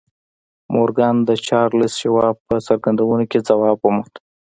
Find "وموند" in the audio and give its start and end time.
3.81-4.13